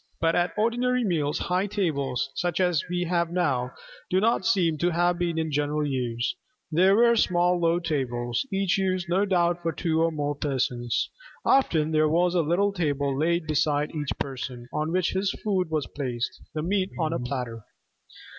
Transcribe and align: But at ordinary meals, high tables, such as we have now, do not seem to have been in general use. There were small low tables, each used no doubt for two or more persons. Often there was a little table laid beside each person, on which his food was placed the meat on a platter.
But 0.19 0.35
at 0.35 0.57
ordinary 0.57 1.03
meals, 1.03 1.37
high 1.37 1.67
tables, 1.67 2.31
such 2.33 2.59
as 2.59 2.85
we 2.89 3.03
have 3.03 3.31
now, 3.31 3.71
do 4.09 4.19
not 4.19 4.47
seem 4.47 4.79
to 4.79 4.89
have 4.89 5.19
been 5.19 5.37
in 5.37 5.51
general 5.51 5.85
use. 5.85 6.35
There 6.71 6.95
were 6.95 7.15
small 7.15 7.59
low 7.59 7.77
tables, 7.77 8.43
each 8.51 8.79
used 8.79 9.09
no 9.09 9.25
doubt 9.25 9.61
for 9.61 9.71
two 9.71 10.01
or 10.01 10.09
more 10.11 10.33
persons. 10.33 11.11
Often 11.45 11.91
there 11.91 12.09
was 12.09 12.33
a 12.33 12.41
little 12.41 12.73
table 12.73 13.15
laid 13.15 13.45
beside 13.45 13.93
each 13.93 14.17
person, 14.19 14.67
on 14.73 14.91
which 14.91 15.11
his 15.11 15.31
food 15.43 15.69
was 15.69 15.85
placed 15.85 16.41
the 16.55 16.63
meat 16.63 16.89
on 16.97 17.13
a 17.13 17.19
platter. 17.19 17.63